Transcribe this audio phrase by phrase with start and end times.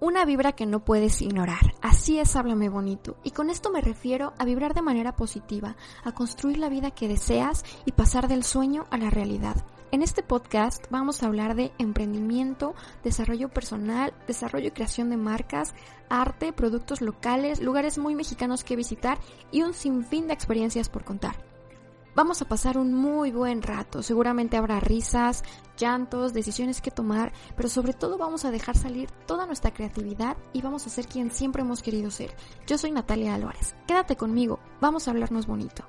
[0.00, 1.74] Una vibra que no puedes ignorar.
[1.82, 3.16] Así es, háblame bonito.
[3.24, 5.74] Y con esto me refiero a vibrar de manera positiva,
[6.04, 9.56] a construir la vida que deseas y pasar del sueño a la realidad.
[9.90, 15.74] En este podcast vamos a hablar de emprendimiento, desarrollo personal, desarrollo y creación de marcas,
[16.08, 19.18] arte, productos locales, lugares muy mexicanos que visitar
[19.50, 21.47] y un sinfín de experiencias por contar.
[22.18, 25.44] Vamos a pasar un muy buen rato, seguramente habrá risas,
[25.78, 30.60] llantos, decisiones que tomar, pero sobre todo vamos a dejar salir toda nuestra creatividad y
[30.60, 32.34] vamos a ser quien siempre hemos querido ser.
[32.66, 35.84] Yo soy Natalia Álvarez, quédate conmigo, vamos a hablarnos bonito.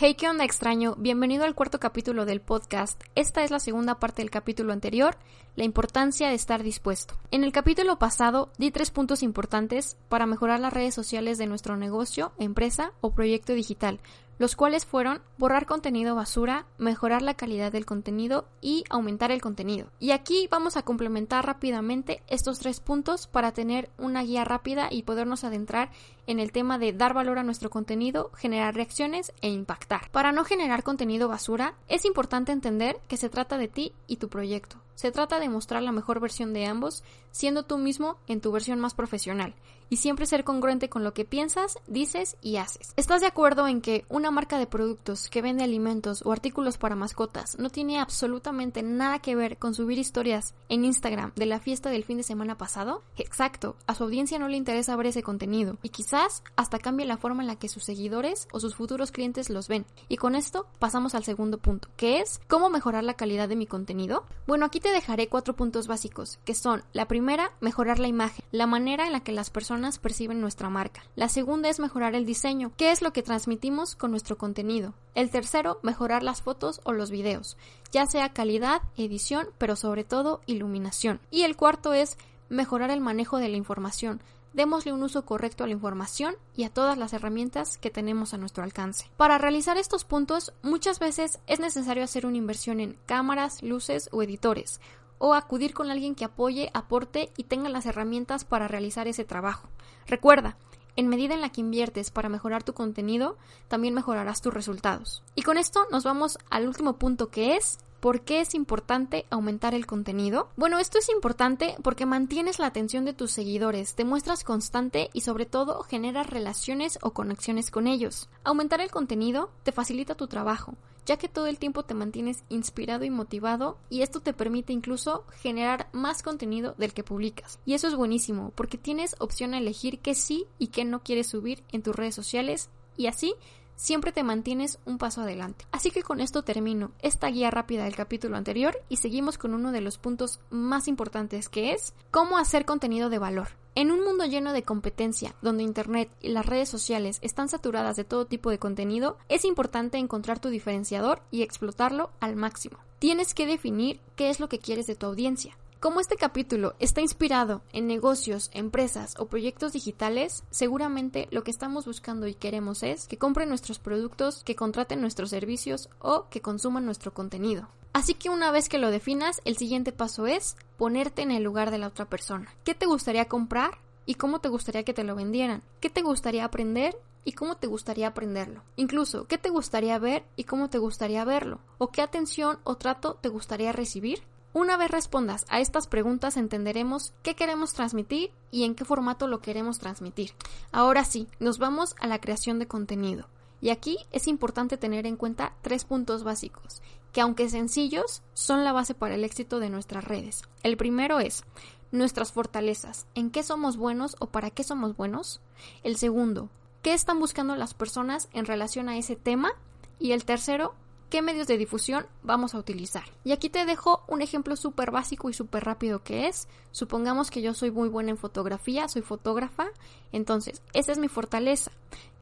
[0.00, 0.94] Hey, ¿qué onda extraño?
[0.96, 3.02] Bienvenido al cuarto capítulo del podcast.
[3.16, 5.18] Esta es la segunda parte del capítulo anterior,
[5.56, 7.18] la importancia de estar dispuesto.
[7.32, 11.76] En el capítulo pasado di tres puntos importantes para mejorar las redes sociales de nuestro
[11.76, 13.98] negocio, empresa o proyecto digital,
[14.38, 19.88] los cuales fueron borrar contenido basura, mejorar la calidad del contenido y aumentar el contenido.
[19.98, 25.02] Y aquí vamos a complementar rápidamente estos tres puntos para tener una guía rápida y
[25.02, 25.90] podernos adentrar
[26.26, 30.10] en el tema de dar valor a nuestro contenido, generar reacciones e impactar.
[30.10, 34.28] Para no generar contenido basura, es importante entender que se trata de ti y tu
[34.28, 34.76] proyecto.
[34.94, 38.80] Se trata de mostrar la mejor versión de ambos, siendo tú mismo en tu versión
[38.80, 39.54] más profesional,
[39.90, 42.94] y siempre ser congruente con lo que piensas, dices y haces.
[42.96, 46.96] ¿Estás de acuerdo en que una marca de productos que vende alimentos o artículos para
[46.96, 51.90] mascotas no tiene absolutamente nada que ver con subir historias en Instagram de la fiesta
[51.90, 53.02] del fin de semana pasado?
[53.16, 57.16] Exacto, a su audiencia no le interesa ver ese contenido, y quizás hasta cambie la
[57.16, 59.86] forma en la que sus seguidores o sus futuros clientes los ven.
[60.08, 63.66] Y con esto pasamos al segundo punto, que es cómo mejorar la calidad de mi
[63.66, 64.24] contenido.
[64.46, 68.66] Bueno, aquí te dejaré cuatro puntos básicos, que son la primera, mejorar la imagen, la
[68.66, 71.02] manera en la que las personas perciben nuestra marca.
[71.16, 74.94] La segunda es mejorar el diseño, qué es lo que transmitimos con nuestro contenido.
[75.14, 77.56] El tercero, mejorar las fotos o los videos,
[77.92, 81.20] ya sea calidad, edición, pero sobre todo iluminación.
[81.30, 84.20] Y el cuarto es mejorar el manejo de la información,
[84.54, 88.38] démosle un uso correcto a la información y a todas las herramientas que tenemos a
[88.38, 89.08] nuestro alcance.
[89.16, 94.24] Para realizar estos puntos, muchas veces es necesario hacer una inversión en cámaras, luces o
[94.24, 94.80] editores,
[95.18, 99.68] o acudir con alguien que apoye, aporte y tenga las herramientas para realizar ese trabajo.
[100.08, 100.56] Recuerda,
[100.98, 103.36] en medida en la que inviertes para mejorar tu contenido,
[103.68, 105.22] también mejorarás tus resultados.
[105.36, 109.74] Y con esto nos vamos al último punto que es ¿Por qué es importante aumentar
[109.74, 110.50] el contenido?
[110.56, 115.22] Bueno, esto es importante porque mantienes la atención de tus seguidores, te muestras constante y
[115.22, 118.28] sobre todo generas relaciones o conexiones con ellos.
[118.44, 120.76] Aumentar el contenido te facilita tu trabajo,
[121.06, 125.24] ya que todo el tiempo te mantienes inspirado y motivado y esto te permite incluso
[125.40, 127.58] generar más contenido del que publicas.
[127.66, 131.26] Y eso es buenísimo porque tienes opción a elegir qué sí y qué no quieres
[131.26, 133.34] subir en tus redes sociales y así
[133.78, 135.64] siempre te mantienes un paso adelante.
[135.72, 139.72] Así que con esto termino esta guía rápida del capítulo anterior y seguimos con uno
[139.72, 143.48] de los puntos más importantes que es cómo hacer contenido de valor.
[143.74, 148.02] En un mundo lleno de competencia, donde Internet y las redes sociales están saturadas de
[148.02, 152.78] todo tipo de contenido, es importante encontrar tu diferenciador y explotarlo al máximo.
[152.98, 155.56] Tienes que definir qué es lo que quieres de tu audiencia.
[155.80, 161.86] Como este capítulo está inspirado en negocios, empresas o proyectos digitales, seguramente lo que estamos
[161.86, 166.84] buscando y queremos es que compren nuestros productos, que contraten nuestros servicios o que consuman
[166.84, 167.68] nuestro contenido.
[167.92, 171.70] Así que una vez que lo definas, el siguiente paso es ponerte en el lugar
[171.70, 172.52] de la otra persona.
[172.64, 175.62] ¿Qué te gustaría comprar y cómo te gustaría que te lo vendieran?
[175.78, 178.62] ¿Qué te gustaría aprender y cómo te gustaría aprenderlo.
[178.76, 181.60] Incluso, ¿qué te gustaría ver y cómo te gustaría verlo?
[181.76, 184.22] ¿O qué atención o trato te gustaría recibir?
[184.54, 189.40] Una vez respondas a estas preguntas entenderemos qué queremos transmitir y en qué formato lo
[189.40, 190.32] queremos transmitir.
[190.72, 193.26] Ahora sí, nos vamos a la creación de contenido.
[193.60, 196.80] Y aquí es importante tener en cuenta tres puntos básicos,
[197.12, 200.42] que aunque sencillos, son la base para el éxito de nuestras redes.
[200.62, 201.44] El primero es
[201.90, 205.40] nuestras fortalezas, en qué somos buenos o para qué somos buenos.
[205.82, 206.48] El segundo,
[206.82, 209.52] qué están buscando las personas en relación a ese tema.
[209.98, 210.74] Y el tercero,
[211.10, 213.04] qué medios de difusión vamos a utilizar.
[213.24, 217.42] Y aquí te dejo un ejemplo súper básico y súper rápido que es, supongamos que
[217.42, 219.68] yo soy muy buena en fotografía, soy fotógrafa,
[220.12, 221.72] entonces esa es mi fortaleza.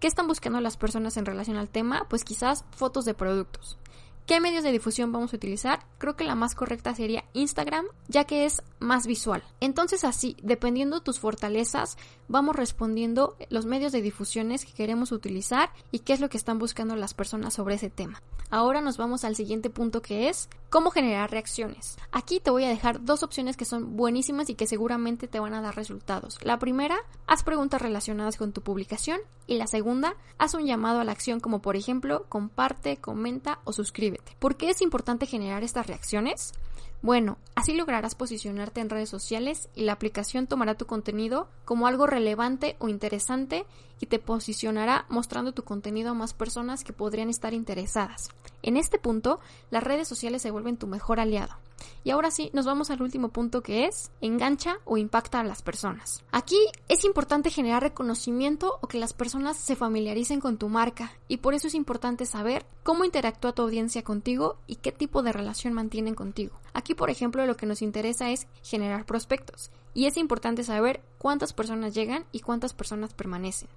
[0.00, 2.06] ¿Qué están buscando las personas en relación al tema?
[2.08, 3.78] Pues quizás fotos de productos.
[4.26, 5.84] ¿Qué medios de difusión vamos a utilizar?
[5.98, 9.42] Creo que la más correcta sería Instagram, ya que es más visual.
[9.58, 11.96] Entonces así, dependiendo de tus fortalezas,
[12.28, 16.60] vamos respondiendo los medios de difusiones que queremos utilizar y qué es lo que están
[16.60, 18.22] buscando las personas sobre ese tema.
[18.48, 21.98] Ahora nos vamos al siguiente punto que es cómo generar reacciones.
[22.12, 25.52] Aquí te voy a dejar dos opciones que son buenísimas y que seguramente te van
[25.52, 26.38] a dar resultados.
[26.42, 26.96] La primera,
[27.26, 31.40] haz preguntas relacionadas con tu publicación y la segunda, haz un llamado a la acción
[31.40, 34.34] como por ejemplo comparte, comenta o suscríbete.
[34.38, 36.54] ¿Por qué es importante generar estas reacciones?
[37.02, 42.06] Bueno, así lograrás posicionarte en redes sociales y la aplicación tomará tu contenido como algo
[42.06, 43.66] relevante o interesante
[43.98, 48.28] y te posicionará mostrando tu contenido a más personas que podrían estar interesadas.
[48.62, 49.40] En este punto,
[49.70, 51.56] las redes sociales se vuelven tu mejor aliado.
[52.04, 55.62] Y ahora sí, nos vamos al último punto que es engancha o impacta a las
[55.62, 56.24] personas.
[56.30, 56.58] Aquí
[56.88, 61.54] es importante generar reconocimiento o que las personas se familiaricen con tu marca y por
[61.54, 66.14] eso es importante saber cómo interactúa tu audiencia contigo y qué tipo de relación mantienen
[66.14, 66.58] contigo.
[66.74, 71.52] Aquí, por ejemplo, lo que nos interesa es generar prospectos y es importante saber cuántas
[71.52, 73.68] personas llegan y cuántas personas permanecen.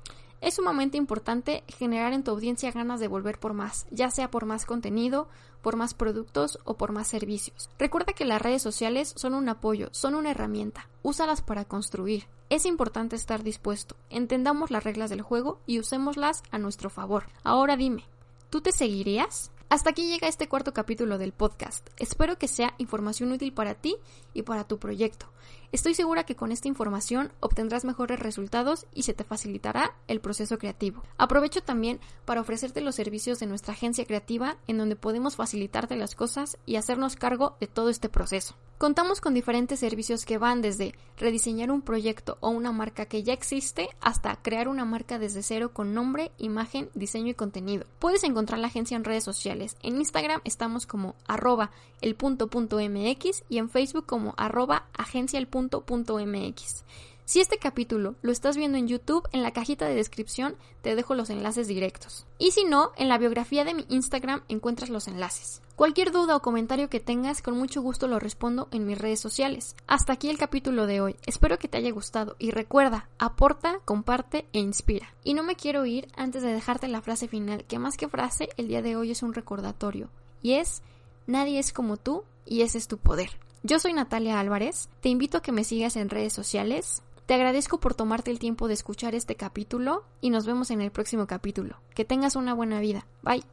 [0.42, 4.46] Es sumamente importante generar en tu audiencia ganas de volver por más, ya sea por
[4.46, 5.28] más contenido,
[5.62, 7.70] por más productos o por más servicios.
[7.80, 10.88] Recuerda que las redes sociales son un apoyo, son una herramienta.
[11.02, 12.28] Úsalas para construir.
[12.50, 13.96] Es importante estar dispuesto.
[14.12, 17.26] Entendamos las reglas del juego y usémoslas a nuestro favor.
[17.44, 18.06] Ahora dime,
[18.52, 19.52] ¿tú te seguirías?
[19.70, 21.90] Hasta aquí llega este cuarto capítulo del podcast.
[21.98, 23.98] Espero que sea información útil para ti
[24.36, 25.26] y para tu proyecto.
[25.76, 30.58] Estoy segura que con esta información obtendrás mejores resultados y se te facilitará el proceso
[30.58, 31.04] creativo.
[31.18, 36.16] Aprovecho también para ofrecerte los servicios de nuestra agencia creativa en donde podemos facilitarte las
[36.16, 38.56] cosas y hacernos cargo de todo este proceso.
[38.78, 43.32] Contamos con diferentes servicios que van desde rediseñar un proyecto o una marca que ya
[43.32, 47.86] existe hasta crear una marca desde cero con nombre, imagen, diseño y contenido.
[48.00, 49.78] Puedes encontrar la agencia en redes sociales.
[49.82, 56.18] En Instagram estamos como arroba el mx y en Facebook como arroba agencia el punto
[56.20, 56.84] mx.
[57.26, 61.16] Si este capítulo lo estás viendo en YouTube, en la cajita de descripción te dejo
[61.16, 62.28] los enlaces directos.
[62.38, 65.64] Y si no, en la biografía de mi Instagram encuentras los enlaces.
[65.76, 69.76] Cualquier duda o comentario que tengas, con mucho gusto lo respondo en mis redes sociales.
[69.88, 71.16] Hasta aquí el capítulo de hoy.
[71.26, 75.16] Espero que te haya gustado y recuerda, aporta, comparte e inspira.
[75.24, 78.50] Y no me quiero ir antes de dejarte la frase final, que más que frase,
[78.56, 80.12] el día de hoy es un recordatorio.
[80.44, 80.84] Y es,
[81.26, 83.32] nadie es como tú y ese es tu poder.
[83.66, 87.80] Yo soy Natalia Álvarez, te invito a que me sigas en redes sociales, te agradezco
[87.80, 91.82] por tomarte el tiempo de escuchar este capítulo y nos vemos en el próximo capítulo.
[91.96, 93.08] Que tengas una buena vida.
[93.24, 93.44] Bye.